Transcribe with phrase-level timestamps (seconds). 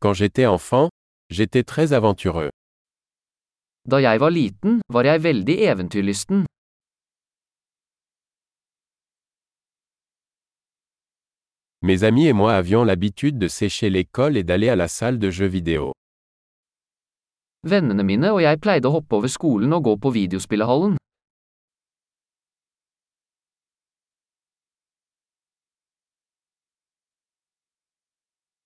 [0.00, 0.90] Quand j'étais enfant,
[1.28, 2.50] j'étais très aventureux.
[3.84, 6.44] Da jeg var liten, var jeg veldig eventyrlysten.
[11.82, 15.30] Mes amis et moi avions l'habitude de sécher l'école et d'aller à la salle de
[15.30, 15.92] jeux vidéo.
[17.66, 20.94] Vennene mine og jeg pleide å hoppe over skolen og gå på videospillehallen.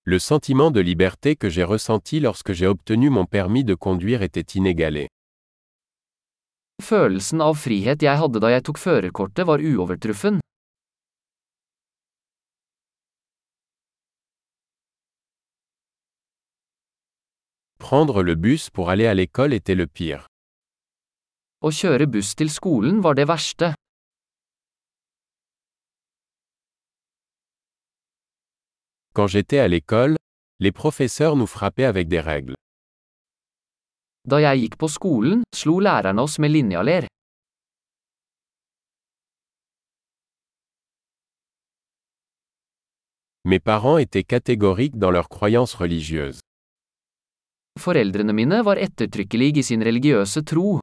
[0.05, 4.41] Le sentiment de liberté que j'ai ressenti lorsque j'ai obtenu mon permis de conduire était
[4.59, 5.07] inégalé.
[6.83, 10.41] Følelsen av frihet jeg hadde da jeg tok førerkortet var uovertruffen.
[17.79, 20.27] Prendre le bus pour aller à l'école était le pire.
[21.63, 23.71] Å kjøre buss til skolen var det verste.
[29.15, 30.15] Quand j'étais à l'école,
[30.59, 32.55] les professeurs nous frappaient avec des règles.
[34.25, 37.05] Da jeg gikk på skolen, slo lærerne oss med linjaler.
[43.45, 46.39] Mes parents étaient catégoriques dans leurs croyances religieuses.
[47.79, 50.79] Foreldrene mine var ettertrykkelige i sin religiøse tro.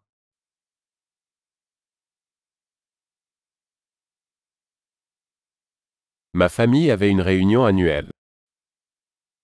[6.34, 8.11] Ma famille avait une réunion annuelle.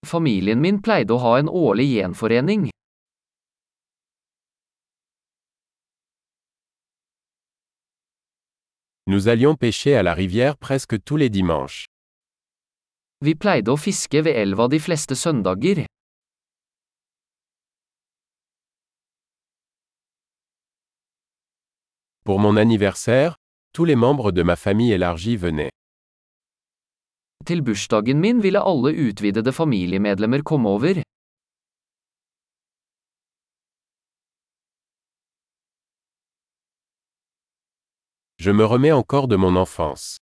[0.06, 2.68] Familien min pleide å ha en årlig gjenforening.
[9.08, 11.86] Nous allions pêcher à la rivière presque tous les dimanches.
[13.20, 15.86] Vi pleide å fiske ved elva de fleste søndager.
[22.24, 23.36] Pour mon anniversaire,
[23.72, 25.72] tous les membres de ma famille élargie venaient.
[27.44, 31.02] Til bursdagen min ville alle utvidede familiemedlemmer komme over.
[38.38, 40.18] Je me remets encore de mon enfance.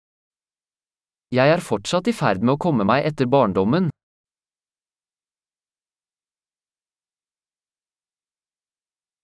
[1.32, 3.90] Jeg er fortsatt i ferd med å komme meg etter barndommen.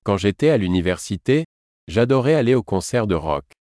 [0.05, 1.45] Quand j'étais à l'université,
[1.87, 3.60] j'adorais aller aux concerts de rock.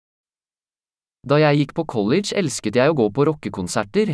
[1.26, 4.12] Da jeg gikk på college elsket jeg å gå på rockekonserter.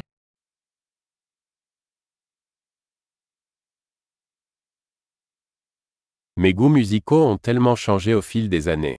[6.41, 8.97] Mes goûts musicaux ont tellement changé au fil des années.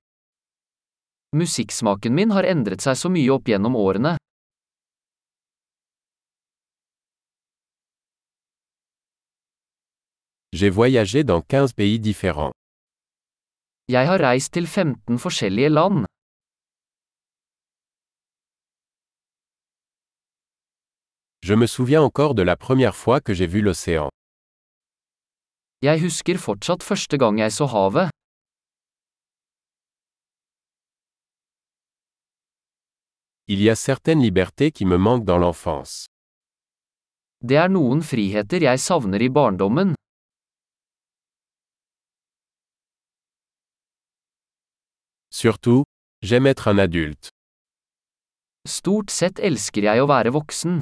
[1.33, 4.13] Musikksmaken min har endret seg så mye opp gjennom årene.
[10.53, 12.53] J'ai voyagé dans 15 pays différents.
[13.89, 16.05] Jeg har reist til 15 forskjellige land.
[21.43, 24.09] Je me souviens encore de la première fois que j'ai vu l'océan.
[25.81, 28.07] Jeg husker fortsatt første gang jeg så havet.
[33.47, 36.05] Il y a certaines libertés qui me manquent dans l'enfance.
[37.41, 39.95] Det er noen friheter jeg savner i barndommen.
[45.29, 45.83] Surtout,
[46.21, 47.27] j'aime être un adulte.
[48.65, 50.79] Stort sett elsker jeg å være voksen.